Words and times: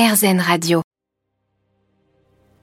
RZN 0.00 0.40
Radio. 0.40 0.80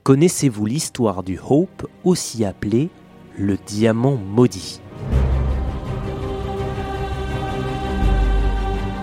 Connaissez-vous 0.01 0.65
l'histoire 0.65 1.21
du 1.21 1.37
Hope, 1.37 1.87
aussi 2.03 2.43
appelé 2.43 2.89
le 3.37 3.57
diamant 3.57 4.15
maudit? 4.15 4.81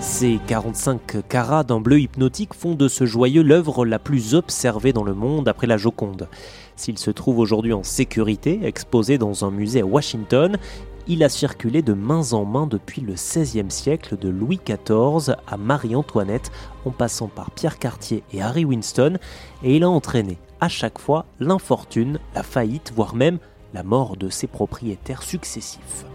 Ces 0.01 0.41
45 0.49 1.29
carats 1.29 1.63
d'un 1.63 1.79
bleu 1.79 2.01
hypnotique 2.01 2.55
font 2.55 2.75
de 2.75 2.89
ce 2.89 3.07
joyeux 3.07 3.45
l'œuvre 3.45 3.87
la 3.87 4.01
plus 4.01 4.35
observée 4.35 4.93
dans 4.93 5.05
le 5.05 5.15
monde 5.15 5.47
après 5.47 5.69
la 5.69 5.77
Joconde. 5.77 6.29
S'il 6.75 6.99
se 6.99 7.13
trouve 7.13 7.39
aujourd'hui 7.39 7.73
en 7.73 7.85
sécurité, 7.85 8.59
exposé 8.65 9.17
dans 9.17 9.45
un 9.45 9.53
musée 9.53 9.83
à 9.83 9.87
Washington, 9.87 10.59
il 11.07 11.23
a 11.23 11.29
circulé 11.29 11.83
de 11.83 11.93
main 11.93 12.33
en 12.33 12.45
main 12.45 12.67
depuis 12.67 13.03
le 13.03 13.15
XVIe 13.15 13.71
siècle 13.71 14.17
de 14.17 14.29
Louis 14.29 14.59
XIV 14.65 15.37
à 15.47 15.57
Marie-Antoinette 15.57 16.51
en 16.85 16.91
passant 16.91 17.29
par 17.29 17.51
Pierre 17.51 17.79
Cartier 17.79 18.23
et 18.33 18.41
Harry 18.41 18.65
Winston 18.65 19.19
et 19.63 19.77
il 19.77 19.85
a 19.85 19.91
entraîné 19.91 20.39
à 20.61 20.69
chaque 20.69 20.99
fois 20.99 21.27
l'infortune, 21.41 22.19
la 22.35 22.43
faillite, 22.43 22.93
voire 22.95 23.15
même 23.15 23.39
la 23.75 23.83
mort 23.83 24.17
de 24.17 24.31
ses 24.31 24.47
propriétaires 24.47 25.23
successifs. 25.23 26.07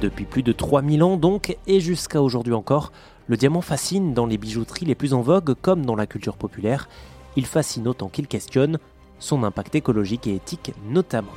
Depuis 0.00 0.24
plus 0.24 0.42
de 0.42 0.52
3000 0.52 1.02
ans 1.02 1.16
donc, 1.16 1.56
et 1.66 1.80
jusqu'à 1.80 2.22
aujourd'hui 2.22 2.54
encore, 2.54 2.90
le 3.26 3.36
diamant 3.36 3.60
fascine 3.60 4.14
dans 4.14 4.26
les 4.26 4.38
bijouteries 4.38 4.86
les 4.86 4.94
plus 4.94 5.14
en 5.14 5.20
vogue 5.20 5.54
comme 5.60 5.84
dans 5.84 5.96
la 5.96 6.06
culture 6.06 6.36
populaire. 6.36 6.88
Il 7.36 7.46
fascine 7.46 7.88
autant 7.88 8.08
qu'il 8.08 8.28
questionne, 8.28 8.78
son 9.24 9.42
impact 9.42 9.74
écologique 9.74 10.26
et 10.26 10.36
éthique 10.36 10.72
notamment. 10.88 11.32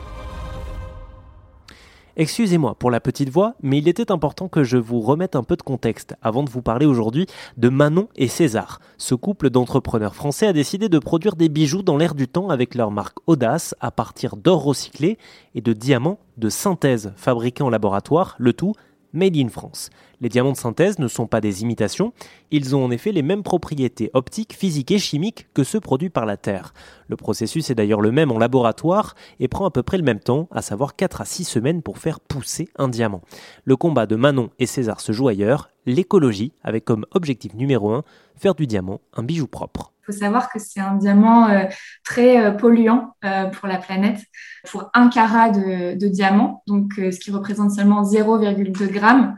Excusez-moi 2.20 2.73
pour 2.73 2.90
la 2.90 3.00
petite 3.00 3.30
voix, 3.30 3.54
mais 3.62 3.78
il 3.78 3.88
était 3.88 4.12
important 4.12 4.48
que 4.48 4.64
je 4.64 4.78
vous 4.78 5.02
remette 5.02 5.36
un 5.36 5.44
peu 5.44 5.55
de 5.55 5.62
contexte 5.62 6.16
avant 6.23 6.42
de 6.42 6.50
vous 6.50 6.64
parler 6.64 6.88
aujourd'hui 6.88 7.28
de 7.58 7.70
Manon 7.70 8.08
et 8.16 8.28
César. 8.28 8.80
Ce 8.98 9.14
couple 9.14 9.52
d'entrepreneurs 9.52 10.16
français 10.16 10.48
a 10.48 10.54
décidé 10.54 10.90
de 10.90 10.98
produire 10.98 11.36
des 11.36 11.48
bijoux 11.48 11.84
dans 11.84 11.95
l'air 11.95 12.16
du 12.16 12.28
temps 12.28 12.50
avec 12.50 12.73
leur 12.73 12.89
marque 12.89 13.17
Audace 13.28 13.76
à 13.81 13.92
partir 13.92 14.36
d'or 14.36 14.64
recyclé 14.64 15.20
et 15.54 15.61
de 15.61 15.73
diamants 15.73 16.17
de 16.38 16.50
synthèse 16.50 17.14
fabriqués 17.17 17.64
en 17.64 17.70
laboratoire, 17.70 18.36
le 18.39 18.54
tout 18.54 18.73
Made 19.13 19.38
in 19.38 19.50
France. 19.50 19.89
Les 20.19 20.30
diamants 20.30 20.52
de 20.52 20.58
synthèse 20.58 21.00
ne 21.00 21.08
sont 21.08 21.27
pas 21.27 21.41
des 21.41 21.61
imitations, 21.61 22.11
ils 22.52 22.75
ont 22.75 22.83
en 22.83 22.91
effet 22.91 23.11
les 23.11 23.22
mêmes 23.22 23.44
propriétés 23.44 24.09
optiques, 24.14 24.53
physiques 24.53 24.91
et 24.91 24.99
chimiques 24.99 25.47
que 25.53 25.64
ceux 25.64 25.80
produits 25.80 26.09
par 26.09 26.25
la 26.25 26.38
Terre. 26.38 26.73
Le 27.08 27.16
processus 27.16 27.69
est 27.69 27.75
d'ailleurs 27.75 28.02
le 28.02 28.11
même 28.11 28.31
en 28.31 28.39
laboratoire 28.39 29.16
et 29.39 29.47
prend 29.47 29.66
à 29.66 29.72
peu 29.72 29.83
près 29.83 29.97
le 29.97 30.03
même 30.03 30.19
temps, 30.19 30.47
à 30.52 30.61
savoir 30.61 30.95
4 30.95 31.22
à 31.22 31.25
6 31.25 31.44
semaines 31.44 31.81
pour 31.81 31.99
faire 31.99 32.19
pousser 32.19 32.69
un 32.77 32.88
diamant. 32.88 33.22
Le 33.66 33.75
combat 33.75 34.05
de 34.05 34.16
Manon 34.16 34.49
et 34.59 34.66
César 34.66 35.02
se 35.02 35.11
joue 35.11 35.27
ailleurs, 35.27 35.69
l'écologie, 35.86 36.53
avec 36.64 36.83
comme 36.86 37.05
objectif 37.11 37.53
numéro 37.53 37.92
1 37.92 38.03
faire 38.36 38.55
du 38.55 38.67
diamant 38.67 39.02
un 39.14 39.23
bijou 39.23 39.47
propre. 39.47 39.94
Faut 40.08 40.13
savoir 40.13 40.50
que 40.50 40.58
c'est 40.58 40.80
un 40.80 40.95
diamant 40.95 41.50
euh, 41.50 41.66
très 42.05 42.39
euh, 42.39 42.52
polluant 42.52 43.13
euh, 43.25 43.47
pour 43.47 43.67
la 43.67 43.77
planète. 43.77 44.22
Pour 44.69 44.89
un 44.94 45.09
carat 45.09 45.49
de, 45.49 45.99
de 45.99 46.08
diamant, 46.08 46.64
donc 46.66 46.94
ce 46.95 47.19
qui 47.19 47.30
représente 47.30 47.72
seulement 47.72 48.03
0,2 48.03 48.88
grammes, 48.89 49.36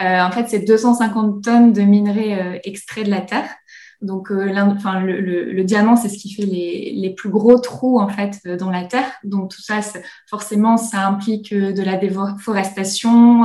en 0.00 0.30
fait, 0.32 0.48
c'est 0.48 0.60
250 0.60 1.44
tonnes 1.44 1.72
de 1.72 1.82
minerais 1.82 2.60
extraits 2.64 3.04
de 3.04 3.10
la 3.10 3.20
Terre. 3.20 3.48
Donc, 4.02 4.32
euh, 4.32 4.52
enfin, 4.56 5.00
le, 5.00 5.62
diamant, 5.62 5.94
c'est 5.94 6.08
ce 6.08 6.18
qui 6.18 6.34
fait 6.34 6.42
les, 6.42 6.92
les, 6.94 7.10
plus 7.10 7.30
gros 7.30 7.58
trous 7.58 8.00
en 8.00 8.08
fait 8.08 8.38
euh, 8.46 8.56
dans 8.56 8.70
la 8.70 8.84
terre. 8.84 9.08
Donc, 9.22 9.50
tout 9.50 9.62
ça, 9.62 9.80
forcément, 10.28 10.76
ça 10.76 11.06
implique 11.06 11.52
euh, 11.52 11.72
de 11.72 11.82
la 11.82 11.96
déforestation, 11.96 13.44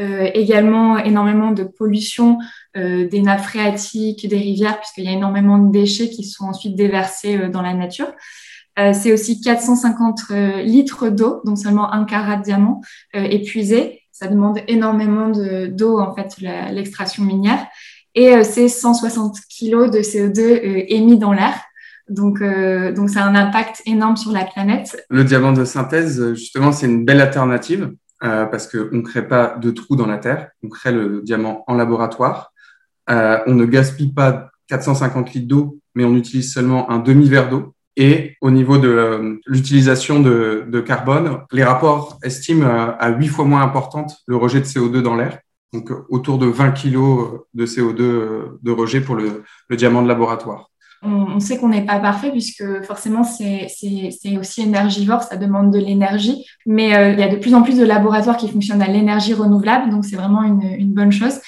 euh, 0.00 0.28
également 0.34 0.98
énormément 0.98 1.52
de 1.52 1.62
pollution 1.62 2.38
euh, 2.76 3.08
des 3.08 3.22
nappes 3.22 3.42
phréatiques, 3.42 4.28
des 4.28 4.38
rivières, 4.38 4.80
puisqu'il 4.80 5.04
y 5.04 5.08
a 5.08 5.12
énormément 5.12 5.58
de 5.58 5.70
déchets 5.70 6.10
qui 6.10 6.24
sont 6.24 6.46
ensuite 6.46 6.74
déversés 6.74 7.48
dans 7.48 7.62
la 7.62 7.74
nature. 7.74 8.12
c'est 8.76 9.12
aussi 9.12 9.40
450 9.40 10.30
litres 10.64 11.10
d'eau, 11.10 11.42
donc 11.44 11.58
seulement 11.58 11.92
un 11.92 12.04
carat 12.04 12.36
de 12.36 12.42
diamant 12.42 12.80
épuisé. 13.12 14.00
Ça 14.12 14.28
demande 14.28 14.60
énormément 14.66 15.28
d'eau 15.28 16.00
en 16.00 16.14
fait 16.14 16.38
l'extraction 16.40 17.22
minière 17.22 17.66
et 18.14 18.34
euh, 18.34 18.44
c'est 18.44 18.68
160 18.68 19.38
kg 19.48 19.90
de 19.90 20.00
CO2 20.00 20.40
euh, 20.40 20.84
émis 20.88 21.18
dans 21.18 21.32
l'air. 21.32 21.54
Donc, 22.08 22.40
euh, 22.42 22.92
donc, 22.92 23.10
ça 23.10 23.24
a 23.24 23.28
un 23.28 23.34
impact 23.34 23.82
énorme 23.86 24.16
sur 24.16 24.32
la 24.32 24.44
planète. 24.44 25.04
Le 25.08 25.24
diamant 25.24 25.52
de 25.52 25.64
synthèse, 25.64 26.34
justement, 26.34 26.72
c'est 26.72 26.86
une 26.86 27.04
belle 27.04 27.20
alternative 27.20 27.92
parce 28.20 28.68
qu'on 28.68 28.96
ne 28.98 29.00
crée 29.00 29.26
pas 29.26 29.56
de 29.60 29.72
trous 29.72 29.96
dans 29.96 30.06
la 30.06 30.16
Terre. 30.16 30.50
On 30.62 30.68
crée 30.68 30.92
le 30.92 31.22
diamant 31.22 31.64
en 31.66 31.74
laboratoire. 31.74 32.52
on 33.08 33.54
ne 33.54 33.64
gaspille 33.64 34.12
pas 34.12 34.50
450 34.68 35.32
litres 35.32 35.48
d'eau, 35.48 35.80
mais 35.96 36.04
on 36.04 36.14
utilise 36.14 36.52
seulement 36.52 36.88
un 36.88 37.00
demi-verre 37.00 37.48
d'eau. 37.48 37.74
Et 37.96 38.36
au 38.40 38.52
niveau 38.52 38.78
de 38.78 39.40
l'utilisation 39.44 40.20
de, 40.20 40.80
carbone, 40.86 41.38
les 41.50 41.64
rapports 41.64 42.18
estiment 42.22 42.94
à 42.96 43.08
8 43.10 43.26
fois 43.26 43.44
moins 43.44 43.62
importante 43.62 44.14
le 44.28 44.36
rejet 44.36 44.60
de 44.60 44.66
CO2 44.66 45.02
dans 45.02 45.16
l'air 45.16 45.40
donc 45.72 45.90
autour 46.08 46.38
de 46.38 46.46
20 46.46 46.72
kg 46.72 46.96
de 47.54 47.66
CO2 47.66 48.58
de 48.62 48.70
rejet 48.70 49.00
pour 49.00 49.14
le, 49.14 49.44
diamant 49.70 50.02
de 50.02 50.08
laboratoire. 50.08 50.70
On, 51.04 51.40
sait 51.40 51.58
qu'on 51.58 51.70
n'est 51.70 51.84
pas 51.84 51.98
parfait 51.98 52.30
puisque 52.30 52.64
forcément 52.84 53.24
c'est 53.24 53.66
aussi 54.38 54.62
énergivore, 54.62 55.22
ça 55.22 55.36
demande 55.36 55.72
de 55.72 55.78
l'énergie, 55.78 56.46
mais 56.64 56.94
euh, 56.94 57.12
il 57.12 57.18
y 57.18 57.24
a 57.24 57.28
de 57.28 57.36
plus 57.36 57.54
en 57.54 57.62
plus 57.62 57.76
de 57.76 57.84
laboratoires 57.84 58.36
qui 58.36 58.48
fonctionnent 58.48 58.82
à 58.82 58.86
l'énergie 58.86 59.34
renouvelable, 59.34 59.90
donc 59.90 60.04
c'est 60.04 60.14
vraiment 60.14 60.44
une, 60.44 60.92
bonne 60.92 61.10
chose. 61.10 61.40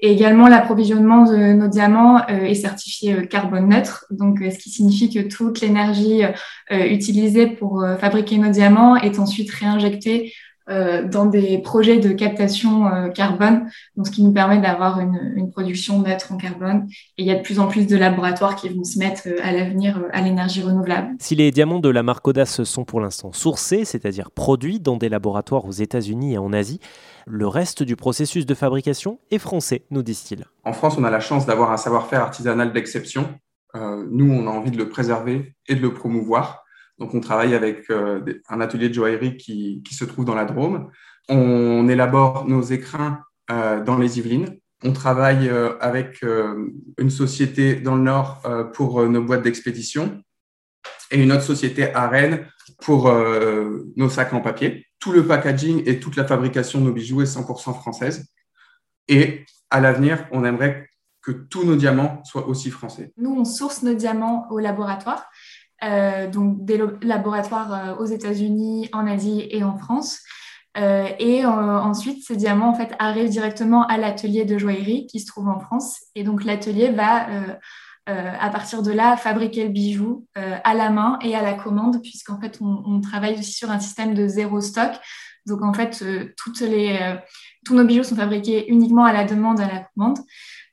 Et 0.00 0.12
également, 0.12 0.48
l'approvisionnement 0.48 1.24
de 1.24 1.52
nos 1.52 1.68
diamants 1.68 2.20
euh, 2.28 2.46
est 2.46 2.54
certifié 2.54 3.14
euh, 3.14 3.22
carbone 3.22 3.68
neutre, 3.68 4.06
donc 4.10 4.40
ce 4.40 4.58
qui 4.58 4.70
signifie 4.70 5.08
que 5.08 5.20
toute 5.20 5.60
l'énergie 5.60 6.22
utilisée 6.70 7.46
pour 7.46 7.84
fabriquer 8.00 8.38
nos 8.38 8.50
diamants 8.50 8.96
est 8.96 9.20
ensuite 9.20 9.50
réinjectée 9.52 10.32
euh, 10.32 10.32
dans 10.68 11.26
des 11.26 11.58
projets 11.58 11.98
de 11.98 12.10
captation 12.10 12.86
euh, 12.86 13.08
carbone, 13.08 13.70
donc 13.96 14.06
ce 14.06 14.10
qui 14.10 14.24
nous 14.24 14.32
permet 14.32 14.58
d'avoir 14.58 15.00
une, 15.00 15.32
une, 15.36 15.50
production 15.50 16.02
neutre 16.02 16.32
en 16.32 16.36
carbone. 16.36 16.86
Et 17.16 17.22
il 17.22 17.26
y 17.26 17.30
a 17.30 17.36
de 17.36 17.42
plus 17.42 17.60
en 17.60 17.68
plus 17.68 17.86
de 17.86 17.96
laboratoires 17.96 18.56
qui 18.56 18.68
vont 18.68 18.82
se 18.82 18.98
mettre 18.98 19.22
euh, 19.26 19.38
à 19.42 19.52
l'avenir 19.52 20.02
à 20.12 20.20
l'énergie 20.20 20.62
renouvelable. 20.62 21.14
Si 21.20 21.34
les 21.36 21.50
diamants 21.52 21.78
de 21.78 21.88
la 21.88 22.02
marque 22.02 22.26
Audace 22.26 22.64
sont 22.64 22.84
pour 22.84 23.00
l'instant 23.00 23.32
sourcés, 23.32 23.84
c'est-à-dire 23.84 24.30
produits 24.30 24.80
dans 24.80 24.96
des 24.96 25.08
laboratoires 25.08 25.64
aux 25.64 25.72
États-Unis 25.72 26.34
et 26.34 26.38
en 26.38 26.52
Asie, 26.52 26.80
le 27.26 27.46
reste 27.46 27.82
du 27.82 27.96
processus 27.96 28.46
de 28.46 28.54
fabrication 28.54 29.18
est 29.30 29.38
français, 29.38 29.84
nous 29.90 30.02
disent-ils. 30.02 30.44
En 30.64 30.72
France, 30.72 30.96
on 30.98 31.04
a 31.04 31.10
la 31.10 31.20
chance 31.20 31.46
d'avoir 31.46 31.72
un 31.72 31.76
savoir-faire 31.76 32.22
artisanal 32.22 32.72
d'exception. 32.72 33.28
Euh, 33.74 34.04
nous, 34.10 34.32
on 34.32 34.46
a 34.46 34.50
envie 34.50 34.70
de 34.70 34.78
le 34.78 34.88
préserver 34.88 35.54
et 35.68 35.74
de 35.74 35.80
le 35.80 35.92
promouvoir. 35.92 36.64
Donc, 36.98 37.14
on 37.14 37.20
travaille 37.20 37.54
avec 37.54 37.90
euh, 37.90 38.20
un 38.48 38.60
atelier 38.60 38.88
de 38.88 38.94
joaillerie 38.94 39.36
qui, 39.36 39.82
qui, 39.84 39.94
se 39.94 40.04
trouve 40.04 40.24
dans 40.24 40.34
la 40.34 40.44
Drôme. 40.44 40.90
On 41.28 41.88
élabore 41.88 42.48
nos 42.48 42.62
écrins 42.62 43.22
euh, 43.50 43.82
dans 43.82 43.98
les 43.98 44.18
Yvelines. 44.18 44.58
On 44.82 44.92
travaille 44.92 45.48
euh, 45.48 45.76
avec 45.80 46.24
une 46.98 47.10
société 47.10 47.76
dans 47.76 47.96
le 47.96 48.02
Nord 48.02 48.42
pour 48.74 49.06
nos 49.06 49.22
boîtes 49.22 49.42
d'expédition 49.42 50.22
et 51.10 51.22
une 51.22 51.32
autre 51.32 51.42
société 51.42 51.92
à 51.94 52.08
Rennes 52.08 52.46
pour 52.80 53.12
nos 53.96 54.08
sacs 54.08 54.32
en 54.32 54.40
papier. 54.40 54.86
Tout 54.98 55.12
le 55.12 55.26
packaging 55.26 55.82
et 55.86 55.98
toute 55.98 56.16
la 56.16 56.24
fabrication 56.24 56.80
de 56.80 56.86
nos 56.86 56.92
bijoux 56.92 57.22
est 57.22 57.36
100% 57.36 57.74
française. 57.74 58.26
Et 59.08 59.44
à 59.70 59.80
l'avenir, 59.80 60.26
on 60.32 60.44
aimerait 60.44 60.88
que 61.22 61.32
tous 61.32 61.64
nos 61.64 61.76
diamants 61.76 62.22
soient 62.24 62.46
aussi 62.46 62.70
français. 62.70 63.12
Nous, 63.16 63.34
on 63.34 63.44
source 63.44 63.82
nos 63.82 63.94
diamants 63.94 64.46
au 64.50 64.58
laboratoire 64.58 65.28
euh, 65.84 66.26
donc 66.28 66.64
des 66.64 66.80
laboratoires 67.02 67.74
euh, 67.74 67.94
aux 67.96 68.06
États-Unis, 68.06 68.88
en 68.92 69.06
Asie 69.06 69.46
et 69.50 69.62
en 69.62 69.76
France. 69.76 70.20
Euh, 70.78 71.08
et 71.18 71.44
ensuite, 71.44 72.24
ces 72.24 72.36
diamants 72.36 72.68
en 72.68 72.74
fait 72.74 72.94
arrivent 72.98 73.30
directement 73.30 73.86
à 73.86 73.96
l'atelier 73.96 74.44
de 74.44 74.58
joaillerie 74.58 75.06
qui 75.06 75.20
se 75.20 75.26
trouve 75.26 75.48
en 75.48 75.58
France. 75.58 76.00
Et 76.14 76.22
donc 76.22 76.44
l'atelier 76.44 76.90
va 76.90 77.26
à 78.08 78.50
partir 78.50 78.82
de 78.82 78.92
là 78.92 79.16
fabriquer 79.16 79.64
le 79.64 79.70
bijou 79.70 80.26
à 80.34 80.74
la 80.74 80.90
main 80.90 81.18
et 81.22 81.34
à 81.34 81.40
la 81.40 81.54
commande, 81.54 82.02
puisqu'en 82.02 82.38
fait 82.38 82.58
on, 82.60 82.82
on, 82.84 83.00
travaille 83.00 83.38
aussi 83.38 83.52
sur 83.52 83.70
un 83.70 83.80
système 83.80 84.12
de 84.12 84.28
zéro 84.28 84.60
stock. 84.60 84.92
Donc 85.46 85.62
en 85.62 85.72
fait, 85.72 86.04
toutes 86.36 86.60
les, 86.60 87.16
tous 87.64 87.74
nos 87.74 87.84
bijoux 87.84 88.04
sont 88.04 88.14
fabriqués 88.14 88.70
uniquement 88.70 89.06
à 89.06 89.14
la 89.14 89.24
demande, 89.24 89.58
à 89.60 89.66
la 89.66 89.88
commande. 89.94 90.18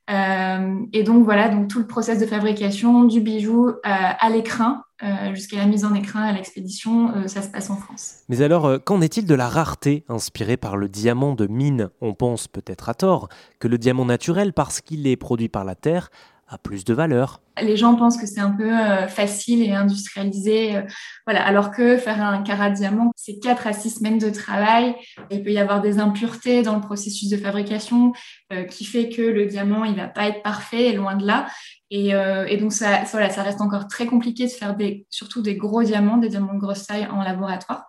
Euh, 0.10 0.80
et 0.92 1.04
donc 1.04 1.24
voilà, 1.24 1.48
donc 1.50 1.70
tout 1.70 1.80
le 1.80 1.88
process 1.88 2.20
de 2.20 2.26
fabrication 2.26 3.06
du 3.06 3.22
bijou 3.22 3.70
euh, 3.70 3.74
à 3.84 4.30
l'écrin 4.30 4.84
euh, 5.02 5.34
jusqu'à 5.34 5.58
la 5.58 5.66
mise 5.66 5.86
en 5.86 5.94
écrin 5.96 6.24
à 6.24 6.34
l'expédition, 6.34 7.28
ça 7.28 7.42
se 7.42 7.50
passe 7.50 7.70
en 7.70 7.78
France. 7.78 8.18
Mais 8.30 8.42
alors, 8.42 8.84
qu'en 8.84 9.02
est-il 9.02 9.26
de 9.26 9.36
la 9.36 9.50
rareté 9.50 10.06
inspirée 10.10 10.58
par 10.58 10.78
le 10.78 10.90
diamant 10.90 11.36
de 11.36 11.48
mine? 11.48 11.90
On 12.02 12.14
pense 12.14 12.48
peut-être 12.48 12.90
à 12.90 12.94
tort 12.94 13.30
que 13.60 13.68
le 13.68 13.78
diamant 13.78 14.06
naturel, 14.06 14.54
parce 14.54 14.82
qu'il 14.82 15.08
est 15.08 15.18
produit 15.18 15.50
par 15.50 15.66
la 15.66 15.76
Terre, 15.76 16.10
plus 16.58 16.84
de 16.86 16.94
valeur. 16.94 17.42
Les 17.62 17.78
gens 17.78 17.96
pensent 17.96 18.18
que 18.18 18.26
c'est 18.26 18.40
un 18.40 18.52
peu 18.52 18.72
euh, 18.72 19.08
facile 19.08 19.62
et 19.62 19.72
industrialisé, 19.72 20.78
euh, 20.78 20.82
voilà. 21.26 21.46
Alors 21.46 21.72
que 21.72 21.98
faire 21.98 22.22
un 22.22 22.42
carat 22.42 22.70
diamant, 22.70 23.12
c'est 23.16 23.40
4 23.40 23.68
à 23.68 23.74
6 23.74 23.90
semaines 24.00 24.18
de 24.18 24.30
travail. 24.30 24.96
Il 25.30 25.44
peut 25.44 25.52
y 25.52 25.60
avoir 25.60 25.82
des 25.82 26.00
impuretés 26.00 26.64
dans 26.64 26.76
le 26.76 26.82
processus 26.82 27.30
de 27.30 27.38
fabrication 27.38 28.14
euh, 28.52 28.64
qui 28.64 28.86
fait 28.86 29.10
que 29.10 29.22
le 29.22 29.46
diamant, 29.46 29.84
il 29.86 29.96
va 29.96 30.08
pas 30.08 30.28
être 30.28 30.42
parfait, 30.42 30.94
loin 30.94 31.16
de 31.16 31.26
là. 31.26 31.48
Et, 31.96 32.12
donc 32.58 32.74
ça, 32.74 33.04
voilà, 33.12 33.30
ça 33.30 33.44
reste 33.44 33.62
encore 33.62 33.88
très 33.88 34.08
compliqué 34.08 34.48
de 34.48 34.52
faire 34.52 34.76
des, 34.76 35.06
surtout 35.12 35.44
des 35.44 35.56
gros 35.56 35.84
diamants, 35.84 36.18
des 36.18 36.30
diamants 36.30 36.56
de 36.56 36.60
grosse 36.60 36.88
taille 36.88 37.06
en 37.06 37.22
laboratoire. 37.22 37.86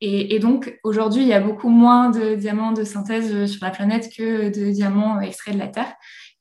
Et, 0.00 0.38
donc, 0.40 0.78
aujourd'hui, 0.84 1.22
il 1.22 1.28
y 1.28 1.32
a 1.32 1.40
beaucoup 1.40 1.70
moins 1.70 2.10
de 2.10 2.34
diamants 2.34 2.72
de 2.72 2.84
synthèse 2.84 3.46
sur 3.46 3.64
la 3.64 3.70
planète 3.70 4.10
que 4.14 4.48
de 4.48 4.70
diamants 4.70 5.20
extraits 5.20 5.54
de 5.54 5.58
la 5.58 5.68
Terre. 5.68 5.94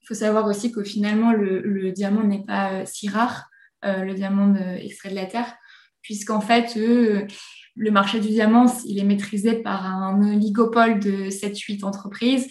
Il 0.05 0.09
faut 0.09 0.19
savoir 0.19 0.45
aussi 0.45 0.71
qu'au 0.71 0.83
finalement, 0.83 1.33
le, 1.33 1.91
diamant 1.91 2.21
n'est 2.21 2.43
pas 2.43 2.73
euh, 2.73 2.83
si 2.85 3.09
rare, 3.09 3.49
euh, 3.83 4.03
le 4.03 4.13
diamant 4.13 4.53
extrait 4.77 5.09
de 5.09 5.15
la 5.15 5.25
Terre, 5.25 5.51
puisqu'en 6.03 6.41
fait, 6.41 6.77
euh, 6.77 7.25
le 7.75 7.89
marché 7.89 8.19
du 8.19 8.27
diamant, 8.27 8.71
il 8.85 8.99
est 8.99 9.03
maîtrisé 9.03 9.55
par 9.63 9.83
un 9.83 10.21
oligopole 10.21 10.99
de 10.99 11.31
7-8 11.31 11.83
entreprises 11.83 12.47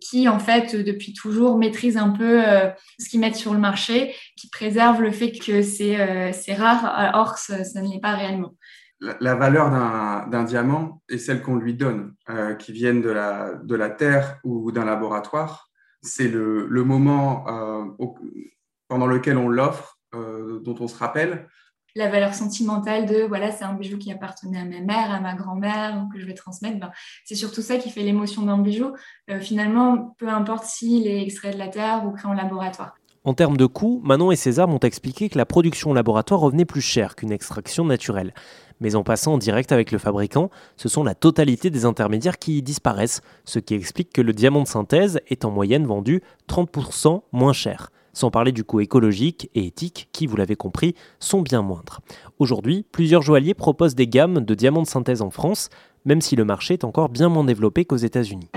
qui, 0.00 0.28
en 0.28 0.38
fait, 0.38 0.76
depuis 0.76 1.12
toujours, 1.12 1.58
maîtrisent 1.58 1.98
un 1.98 2.10
peu 2.10 2.40
ce 2.98 3.08
qu'ils 3.10 3.20
mettent 3.20 3.36
sur 3.36 3.52
le 3.52 3.58
marché, 3.58 4.14
qui 4.36 4.48
préservent 4.48 5.02
le 5.02 5.10
fait 5.10 5.32
que 5.32 5.60
c'est 5.60 6.54
rare, 6.54 7.12
or 7.14 7.36
ça, 7.36 7.62
ça 7.64 7.82
ne 7.82 7.88
l'est 7.92 8.00
pas 8.00 8.14
réellement. 8.14 8.54
La, 9.00 9.34
valeur 9.34 9.70
d'un 10.30 10.44
diamant 10.44 11.02
est 11.10 11.18
celle 11.18 11.42
qu'on 11.42 11.56
lui 11.56 11.74
donne, 11.74 12.14
qui 12.58 12.72
vienne 12.72 13.02
de 13.02 13.10
la 13.74 13.90
terre 13.90 14.38
ou 14.42 14.72
d'un 14.72 14.86
laboratoire 14.86 15.65
c'est 16.06 16.28
le, 16.28 16.84
moment 16.84 17.46
euh, 17.48 17.84
pendant 18.88 19.06
lequel 19.06 19.36
on 19.36 19.48
l'offre, 19.48 19.98
euh, 20.14 20.60
dont 20.60 20.76
on 20.80 20.88
se 20.88 20.96
rappelle. 20.96 21.48
La 21.94 22.10
valeur 22.10 22.34
sentimentale 22.34 23.06
de 23.06 23.22
voilà, 23.22 23.50
c'est 23.50 23.64
un 23.64 23.72
bijou 23.72 23.96
qui 23.96 24.12
appartenait 24.12 24.58
à 24.58 24.64
ma 24.64 24.80
mère, 24.80 25.10
à 25.10 25.20
ma 25.20 25.34
grand-mère, 25.34 26.06
que 26.12 26.20
je 26.20 26.26
vais 26.26 26.34
transmettre. 26.34 26.78
Ben, 26.78 26.90
c'est 27.24 27.34
surtout 27.34 27.62
ça 27.62 27.78
qui 27.78 27.90
fait 27.90 28.02
l'émotion 28.02 28.42
d'un 28.42 28.58
bijou. 28.58 28.92
Euh, 29.30 29.40
finalement, 29.40 30.14
peu 30.18 30.28
importe 30.28 30.64
s'il 30.64 31.06
est 31.06 31.22
extrait 31.22 31.52
de 31.52 31.58
la 31.58 31.68
terre 31.68 32.04
ou 32.06 32.12
créé 32.12 32.30
en 32.30 32.34
laboratoire. 32.34 32.94
En 33.24 33.34
termes 33.34 33.56
de 33.56 33.66
coûts, 33.66 34.00
Manon 34.04 34.30
et 34.30 34.36
César 34.36 34.68
m'ont 34.68 34.78
expliqué 34.78 35.28
que 35.28 35.36
la 35.36 35.46
production 35.46 35.92
laboratoire 35.92 36.38
revenait 36.38 36.64
plus 36.64 36.80
cher 36.80 37.16
qu'une 37.16 37.32
extraction 37.32 37.84
naturelle. 37.84 38.32
Mais 38.80 38.94
en 38.94 39.02
passant 39.02 39.34
en 39.34 39.38
direct 39.38 39.72
avec 39.72 39.92
le 39.92 39.98
fabricant, 39.98 40.50
ce 40.76 40.88
sont 40.88 41.04
la 41.04 41.14
totalité 41.14 41.70
des 41.70 41.84
intermédiaires 41.84 42.38
qui 42.38 42.62
disparaissent, 42.62 43.20
ce 43.44 43.58
qui 43.58 43.74
explique 43.74 44.12
que 44.12 44.22
le 44.22 44.32
diamant 44.32 44.62
de 44.62 44.68
synthèse 44.68 45.20
est 45.28 45.44
en 45.44 45.50
moyenne 45.50 45.86
vendu 45.86 46.22
30% 46.48 47.22
moins 47.32 47.52
cher 47.52 47.90
sans 48.16 48.30
parler 48.30 48.50
du 48.50 48.64
coût 48.64 48.80
écologique 48.80 49.50
et 49.54 49.66
éthique 49.66 50.08
qui, 50.10 50.26
vous 50.26 50.36
l'avez 50.36 50.56
compris, 50.56 50.94
sont 51.20 51.42
bien 51.42 51.60
moindres. 51.60 52.00
Aujourd'hui, 52.38 52.86
plusieurs 52.90 53.20
joailliers 53.20 53.52
proposent 53.52 53.94
des 53.94 54.08
gammes 54.08 54.40
de 54.40 54.54
diamants 54.54 54.82
de 54.82 54.86
synthèse 54.86 55.20
en 55.20 55.28
France, 55.28 55.68
même 56.06 56.22
si 56.22 56.34
le 56.34 56.46
marché 56.46 56.72
est 56.74 56.84
encore 56.84 57.10
bien 57.10 57.28
moins 57.28 57.44
développé 57.44 57.84
qu'aux 57.84 57.96
États-Unis. 57.96 58.48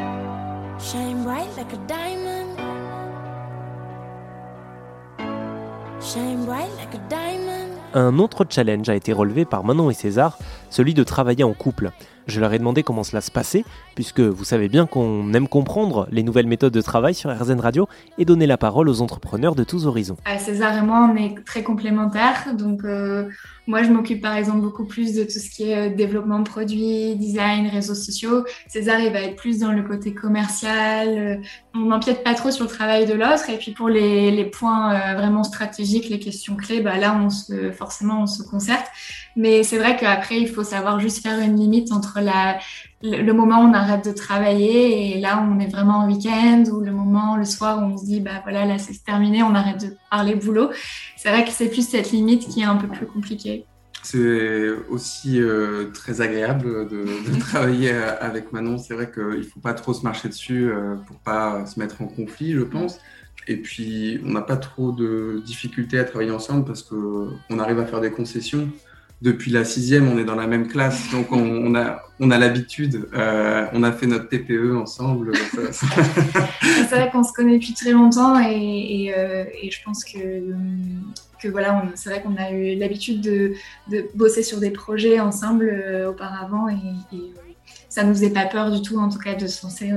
Un 7.93 8.19
autre 8.19 8.45
challenge 8.49 8.87
a 8.89 8.95
été 8.95 9.13
relevé 9.13 9.45
par 9.45 9.63
Manon 9.63 9.89
et 9.89 9.93
César, 9.93 10.37
celui 10.69 10.93
de 10.93 11.03
travailler 11.03 11.43
en 11.43 11.53
couple. 11.53 11.91
Je 12.29 12.39
leur 12.39 12.53
ai 12.53 12.59
demandé 12.59 12.83
comment 12.83 13.03
cela 13.03 13.21
se 13.21 13.31
passait, 13.31 13.65
puisque 13.95 14.19
vous 14.19 14.43
savez 14.43 14.69
bien 14.69 14.85
qu'on 14.85 15.33
aime 15.33 15.47
comprendre 15.47 16.07
les 16.11 16.21
nouvelles 16.21 16.45
méthodes 16.45 16.73
de 16.73 16.81
travail 16.81 17.15
sur 17.15 17.31
RZN 17.31 17.59
Radio 17.59 17.87
et 18.19 18.25
donner 18.25 18.45
la 18.45 18.57
parole 18.57 18.87
aux 18.87 19.01
entrepreneurs 19.01 19.55
de 19.55 19.63
tous 19.63 19.87
horizons. 19.87 20.17
Euh, 20.27 20.37
César 20.37 20.77
et 20.77 20.85
moi, 20.85 21.09
on 21.11 21.15
est 21.15 21.43
très 21.43 21.63
complémentaires. 21.63 22.53
Donc, 22.55 22.83
euh, 22.83 23.27
moi, 23.65 23.81
je 23.81 23.89
m'occupe 23.89 24.21
par 24.21 24.35
exemple 24.35 24.61
beaucoup 24.61 24.85
plus 24.85 25.15
de 25.15 25.23
tout 25.23 25.39
ce 25.39 25.49
qui 25.49 25.71
est 25.71 25.89
euh, 25.91 25.95
développement 25.95 26.37
de 26.37 26.47
produits, 26.47 27.15
design, 27.15 27.67
réseaux 27.67 27.95
sociaux. 27.95 28.45
César, 28.67 28.99
il 28.99 29.11
va 29.11 29.21
être 29.21 29.35
plus 29.35 29.57
dans 29.59 29.71
le 29.71 29.81
côté 29.81 30.13
commercial. 30.13 31.41
On 31.73 31.79
n'empiète 31.79 32.23
pas 32.23 32.35
trop 32.35 32.51
sur 32.51 32.65
le 32.65 32.69
travail 32.69 33.07
de 33.07 33.13
l'autre. 33.13 33.49
Et 33.49 33.57
puis, 33.57 33.71
pour 33.71 33.89
les, 33.89 34.29
les 34.29 34.45
points 34.45 35.15
vraiment 35.15 35.43
stratégiques, 35.43 36.09
les 36.09 36.19
questions 36.19 36.55
clés, 36.55 36.81
bah, 36.81 36.97
là, 36.97 37.19
on 37.19 37.31
se, 37.31 37.71
forcément, 37.71 38.21
on 38.21 38.27
se 38.27 38.43
concerte. 38.43 38.85
Mais 39.35 39.63
c'est 39.63 39.77
vrai 39.77 39.95
qu'après, 39.95 40.39
il 40.39 40.47
faut 40.47 40.63
savoir 40.63 40.99
juste 40.99 41.23
faire 41.23 41.39
une 41.39 41.55
limite 41.55 41.91
entre 41.91 42.18
le 43.01 43.31
moment 43.31 43.61
où 43.61 43.69
on 43.69 43.73
arrête 43.73 44.05
de 44.05 44.11
travailler 44.11 45.17
et 45.17 45.19
là 45.19 45.37
où 45.37 45.53
on 45.53 45.59
est 45.59 45.67
vraiment 45.67 45.99
en 45.99 46.07
week-end 46.07 46.63
ou 46.71 46.81
le 46.81 46.91
moment 46.91 47.37
le 47.37 47.45
soir 47.45 47.79
où 47.79 47.85
on 47.85 47.97
se 47.97 48.05
dit 48.05 48.19
bah 48.19 48.41
voilà 48.43 48.65
là 48.65 48.77
c'est 48.77 49.03
terminé 49.03 49.41
on 49.43 49.55
arrête 49.55 49.81
de 49.81 49.95
parler 50.11 50.35
boulot. 50.35 50.69
C'est 51.17 51.29
vrai 51.29 51.45
que 51.45 51.51
c'est 51.51 51.69
plus 51.69 51.87
cette 51.87 52.11
limite 52.11 52.47
qui 52.47 52.61
est 52.61 52.65
un 52.65 52.75
peu 52.75 52.87
plus 52.87 53.05
compliquée. 53.05 53.65
C'est 54.01 54.69
aussi 54.89 55.41
euh, 55.41 55.91
très 55.93 56.21
agréable 56.21 56.87
de, 56.87 57.05
travailler 57.39 57.91
avec 57.91 58.51
Manon. 58.53 58.77
C'est 58.77 58.93
vrai 58.93 59.11
qu'il 59.11 59.43
faut 59.43 59.59
pas 59.59 59.73
trop 59.73 59.93
se 59.93 60.03
marcher 60.03 60.29
dessus 60.29 60.71
euh, 60.71 60.95
pour 61.07 61.17
pas 61.17 61.65
se 61.65 61.79
mettre 61.79 62.01
en 62.01 62.07
conflit 62.07 62.53
je 62.53 62.63
pense. 62.63 62.99
Et 63.47 63.57
puis 63.57 64.19
on 64.25 64.31
n'a 64.31 64.41
pas 64.41 64.57
trop 64.57 64.91
de 64.91 65.41
difficultés 65.45 65.99
à 65.99 66.03
travailler 66.03 66.31
ensemble 66.31 66.65
parce 66.65 66.83
que 66.83 67.29
on 67.49 67.59
arrive 67.59 67.79
à 67.79 67.85
faire 67.85 68.01
des 68.01 68.11
concessions 68.11 68.69
depuis 69.21 69.51
la 69.51 69.65
sixième, 69.65 70.07
on 70.07 70.17
est 70.17 70.23
dans 70.23 70.35
la 70.35 70.47
même 70.47 70.67
classe, 70.67 71.11
donc 71.11 71.31
on, 71.31 71.75
a, 71.75 72.01
on 72.21 72.31
a 72.31 72.37
l'habitude. 72.37 73.09
Euh, 73.13 73.65
on 73.73 73.83
a 73.83 73.91
fait 73.91 74.07
notre 74.07 74.29
TPE 74.29 74.77
ensemble. 74.77 75.33
c'est 75.71 76.89
vrai 76.89 77.09
qu'on 77.11 77.23
se 77.23 77.33
connaît 77.33 77.55
depuis 77.55 77.73
très 77.73 77.91
longtemps 77.91 78.39
et, 78.39 79.13
euh, 79.15 79.43
je 79.69 79.77
pense 79.83 80.05
que, 80.05 80.53
que 81.41 81.49
voilà, 81.49 81.83
c'est 81.95 82.09
vrai 82.09 82.21
qu'on 82.21 82.37
a 82.37 82.51
eu 82.51 82.77
l'habitude 82.77 83.19
de, 83.21 83.55
bosser 84.15 84.43
sur 84.43 84.59
des 84.59 84.71
projets 84.71 85.19
ensemble 85.19 85.69
euh, 85.69 86.09
auparavant 86.09 86.69
et, 86.69 87.15
et 87.15 87.33
ça 87.89 88.03
nous 88.03 88.13
faisait 88.13 88.29
pas 88.31 88.45
peur 88.45 88.71
du 88.71 88.81
tout, 88.81 88.97
en 88.99 89.09
tout 89.09 89.19
cas, 89.19 89.35
de 89.35 89.47
se 89.47 89.63
lancer 89.63 89.91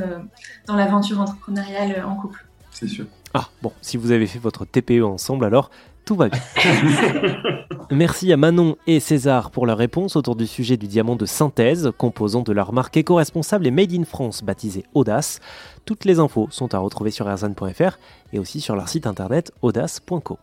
dans 0.66 0.76
l'aventure 0.76 1.20
entrepreneuriale 1.20 2.04
en 2.04 2.16
couple. 2.16 2.44
C'est 2.70 2.88
sûr. 2.88 3.04
Ah 3.34 3.48
bon, 3.62 3.72
si 3.80 3.96
vous 3.96 4.10
avez 4.10 4.26
fait 4.26 4.38
votre 4.38 4.64
TPE 4.64 5.02
ensemble, 5.02 5.44
alors 5.44 5.70
tout 6.04 6.16
va 6.16 6.28
bien. 6.28 6.40
Merci 7.90 8.32
à 8.32 8.36
Manon 8.36 8.76
et 8.86 9.00
César 9.00 9.50
pour 9.50 9.66
leur 9.66 9.78
réponse 9.78 10.16
autour 10.16 10.36
du 10.36 10.46
sujet 10.46 10.76
du 10.76 10.86
diamant 10.86 11.16
de 11.16 11.26
synthèse, 11.26 11.90
composant 11.98 12.42
de 12.42 12.52
leur 12.52 12.72
marque 12.72 12.96
éco-responsable 12.96 13.66
et 13.66 13.70
made 13.70 13.92
in 13.92 14.04
France 14.04 14.42
baptisée 14.42 14.84
Audace. 14.94 15.40
Toutes 15.84 16.04
les 16.04 16.18
infos 16.18 16.48
sont 16.50 16.74
à 16.74 16.78
retrouver 16.78 17.10
sur 17.10 17.28
erzan.fr 17.28 17.98
et 18.32 18.38
aussi 18.38 18.60
sur 18.60 18.76
leur 18.76 18.88
site 18.88 19.06
internet 19.06 19.52
audace.co. 19.62 20.38